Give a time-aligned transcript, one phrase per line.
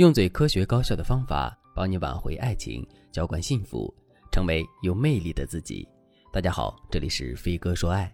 [0.00, 3.94] 用最科学高效的方法帮你挽回爱情，浇灌幸福，
[4.32, 5.86] 成为有魅力的自己。
[6.32, 8.10] 大家好，这里是飞哥说爱。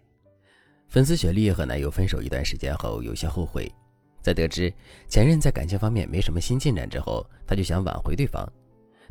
[0.88, 3.72] 粉丝雪莉和男友分手一段时间后，有些后悔。
[4.20, 4.68] 在得知
[5.06, 8.44] 前任在感情方面没什么新进展之后，她就想挽回对方。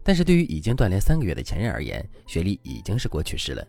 [0.04, 3.66] 但是对于已经断联三个月的前任而言，雪莉已经是过去式了。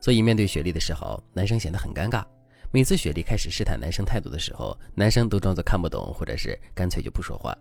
[0.00, 2.24] 所以面对雪莉的时候，男生显得很尴尬。
[2.70, 7.54] 每次雪莉开始试探男生态度的时候，男生都装作看不懂，或者是干脆就不说话。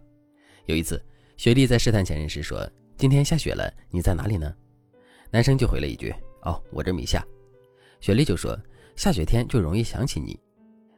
[0.67, 1.01] 有一次，
[1.37, 4.53] 雪莉在试探前任时说：“今天下雪了，你在哪里呢？”
[5.31, 7.25] 男生就回了一句：“哦，我这没下。”
[8.01, 8.57] 雪莉就说
[8.93, 10.37] ：“下雪天就容易想起你。”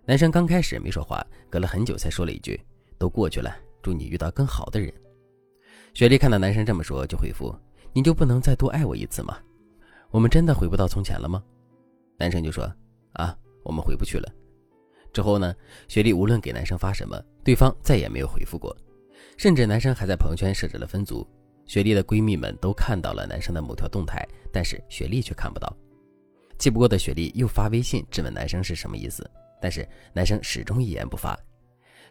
[0.05, 2.59] 男生刚开始没说话，隔了很久才说了一句
[2.98, 4.92] ：“都过去了，祝你遇到更好的人。”
[5.94, 7.56] 雪莉看到男生这么说，就回复
[7.94, 9.38] ：“你就不能再多爱我一次吗？
[10.09, 11.44] 我们真的回不到从前了吗？”
[12.17, 12.64] 男生就说
[13.14, 14.34] ：“啊，我们回不去了。”
[15.14, 15.56] 之后呢，
[15.88, 18.76] 雪莉无论给男生发什么，对方再也没有回复过。
[19.38, 21.28] 甚至男生还在朋友圈设置了分组，
[21.66, 25.76] 雪莉的闺蜜们都看到了男生的某条动态，但是雪莉却看不到。
[26.58, 29.30] 气不过的雪莉又发微信质问男生是什么意思，
[29.61, 31.39] 但是男生始终一言不发。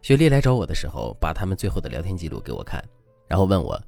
[0.00, 2.83] 雪莉来找我的时候，把他们最后的聊天记录给我看，
[3.27, 3.78] 然后问我：“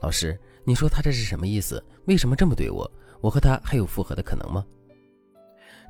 [0.00, 1.84] 老师，你说他这是什么意思？
[2.06, 2.90] 为什么这么对我？
[3.20, 4.64] 我和他还有复合的可能吗？”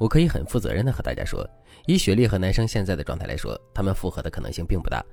[0.01, 1.49] 我可以很负责任的和大家说，
[1.87, 5.05] 以雪莉和男生现在的状态来说，他们复合的可能性并不大。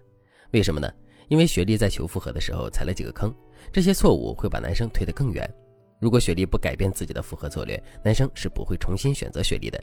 [0.52, 0.92] 为什么呢？
[1.28, 3.34] 因为雪莉在求复合的时候踩了几个坑，
[3.72, 5.50] 这些错误会把男生推得更远。
[6.00, 9.82] 如果雪莉不改变自己的复合策略，男生是不会重新选择雪莉的。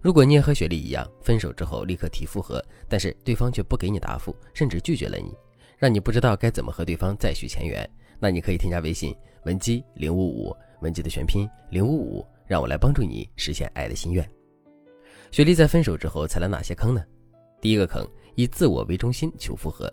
[0.00, 5.34] 如果你也和雪莉一样，分手之后立刻提复合，但是对方却不给你答复，甚至拒绝了你，
[5.76, 14.26] 让你不知道该怎么和对方再续前缘，那你可以添加微信文姬零五五，文姬的全拼零五五，让我来帮助你实现爱的心愿。
[15.30, 17.04] 雪莉在分手之后踩了哪些坑呢？
[17.60, 19.92] 第一个坑，以自我为中心求复合。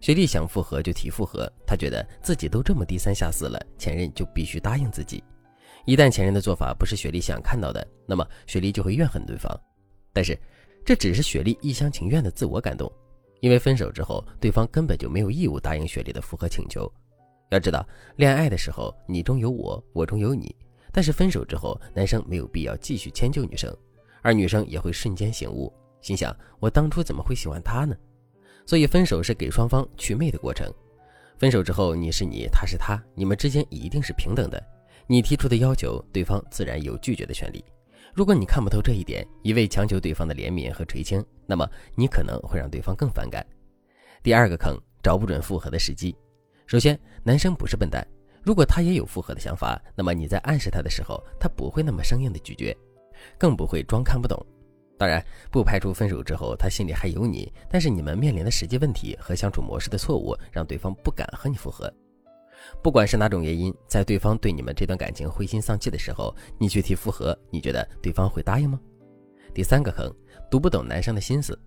[0.00, 5.22] 雪莉想复合就提复合，她觉得自己都这么低三下四了，前任就必须答应自己。
[5.84, 9.58] 一旦前任的做法不是雪莉想看到的，那么雪莉就会怨恨对方。
[10.12, 10.38] 但是，
[10.84, 12.90] 这只是雪莉一厢情愿的自我感动，
[13.40, 16.90] 因为分手之后，对方根本就没有义务答应雪莉的复合请求。
[17.50, 17.86] 要知道，
[18.16, 20.54] 恋爱的时候你中有我，我中有你，
[20.92, 23.72] 但是分手之后，男生没有必要继续迁就女生，
[24.22, 27.94] 而女生也会瞬间醒悟，心想：我当初怎么会喜欢他呢？
[28.66, 30.70] 所以，分手是给双方祛魅的过程。
[31.38, 34.62] 分手之后，你是你，他是他，你们之间一定是平等的。
[35.06, 37.64] 你提出的要求，对方自然有拒绝的权利。
[38.12, 43.46] 如果你看不透这一点，一味强求对方的怜悯和垂青，那么你可能会让对方更反感。
[44.22, 46.16] 第二个坑，找不准复合的时机。
[46.66, 48.04] 首先，男生不是笨蛋，
[48.42, 52.76] 如果他也有复合的想法，那么你在暗示他的时候，他不会那么生硬的拒绝，
[53.38, 54.44] 更不会装看不懂。
[54.98, 61.92] 当然，不排除分手之后他心里还有你，但是你们面临的实际问题和相处模式的错误，让对方不敢和你复合。
[62.82, 68.80] 不管是哪种原因，在对方对你们这段感情灰心丧气的时候，你去提复合，你觉得对方会答应吗？
[69.52, 70.12] 第三个坑，
[70.50, 71.58] 读不懂男生的心思。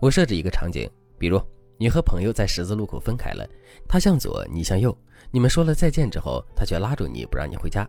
[0.00, 0.88] 我设置一个场景，
[1.18, 1.40] 比如
[1.76, 3.46] 你和朋友在十字路口分开了，
[3.88, 4.96] 他向左，你向右，
[5.32, 7.86] 你们说了再见之后，他却拉住你不让你回家。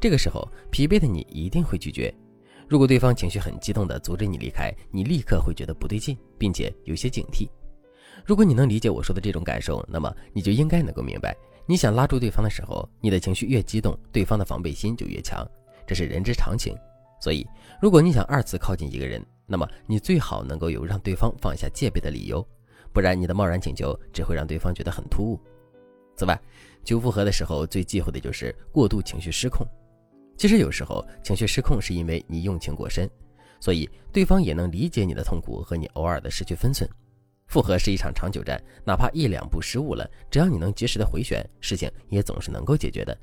[0.00, 2.12] 这个时候，疲惫的你一定会拒绝。
[2.68, 7.48] 如果对方情绪很激动地阻止你离开，你立刻会觉得不对劲，并且有些警惕。
[8.24, 11.36] 如果你能理解我说的这种感受，那么你就应该能够明白，
[11.66, 15.46] 你想拉住对方的时候，你的情绪越激动，对方的防备心就越强，
[15.86, 16.74] 这是人之常情。
[17.20, 17.46] 所以，
[17.80, 22.46] 如果你想二次靠近一个人，那么你最好能够有让对方放下戒备的理由，
[22.92, 25.40] 不然你的贸然请求只会让对方觉得很突兀。
[26.16, 26.40] 此外，
[26.84, 29.66] 求复合的时候最忌讳的就是过度情绪失控。
[30.36, 33.08] 其实有时候情绪失控是因为你用情过深，
[33.60, 36.88] 所以对方也能理解你的痛苦和你偶尔的失去分寸。
[37.46, 43.16] 复合是一场长久战，哪怕一两步失误了，只要你能及时的回旋，事情也总是能够解决的。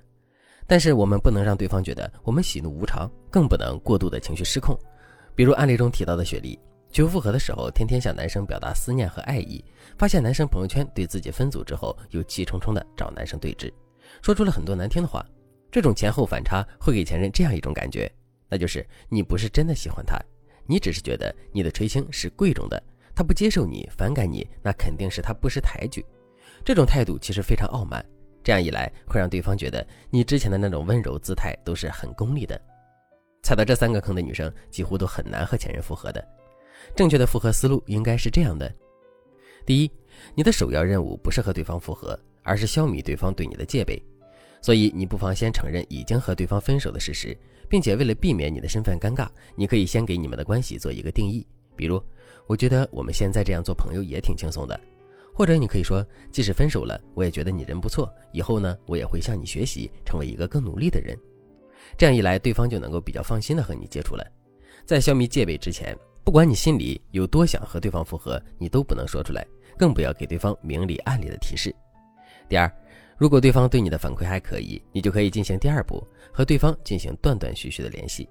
[0.68, 4.78] 但是我们不能让对方觉得我们喜怒无常，更不能过度的情绪失控。
[5.36, 6.58] 比如案例中提到的雪莉，
[6.92, 9.64] 求复合的时候，天天向男生表达思念和爱意，
[9.98, 13.74] 发现男生朋友圈对自己分组之后，又气冲冲的找男生对峙，
[14.22, 15.26] 说出了很多难听的话。
[15.72, 18.12] 这种前后反差会给前任这样一种感觉，
[18.50, 20.20] 那就是你不是真的喜欢他，
[20.68, 22.82] 你只是觉得你的垂青是贵重的，
[23.16, 26.06] 他不接受你，反感你，那肯定是他不识抬举。
[26.66, 28.06] 这种态度其实非常傲慢，
[28.44, 32.60] 这样一来会让对方觉得你之前的那种温柔姿态都是很功利的。
[33.42, 36.24] 踩到这三个坑的女生几乎都很难和前任复合的。
[36.96, 38.72] 正确的复合思路应该是这样的：
[39.66, 39.92] 第一，
[40.36, 44.04] 你的首要任务不是和对方复合，而是消弭对方对你的戒备。
[44.62, 47.36] 所以你不妨先承认已经和对方分手的事实，
[47.68, 51.46] 并且为了避免你的身份尴尬，你可以先给你们的关系做一个定义。
[51.76, 52.02] 比如，
[52.46, 54.80] 我觉得我们现在这样做朋友也挺轻松的，
[55.34, 61.18] 或者你可以说，即使分手了，我也觉得你人不错，以后呢，我也会向你学习，成为一个更努力的人。
[61.98, 64.24] 这样一来，对方就能够比较放心的和你接触了。
[64.86, 69.46] 在消弭戒备之前，不管你心里有多想和对方复合，你都不能说出来，
[69.78, 71.74] 更不要给对方明里暗里的提示。
[72.48, 72.72] 第二，
[73.22, 76.04] 如果对方对你的反馈还可以，你就可以进行第二步，
[76.34, 78.28] 和对方进行断断续续的联系，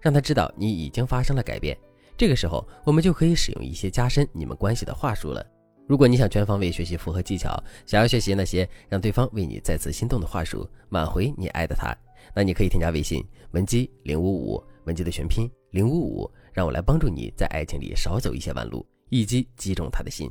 [0.00, 1.76] 让他知道你已经发生了改变。
[2.16, 5.44] 这个时候，我们就可以使用一些加深你们关系的话术了。
[5.88, 11.92] 如果你想全方位学习复合技巧，想要学习那些让对方为你再次心动的话术，挽回你爱的他，
[12.32, 13.20] 那你可以添加微信
[13.50, 20.30] 文姬零五五，文姬的全拼零五五，让我来帮助你在爱情里少走一些弯路，一击击中他的心。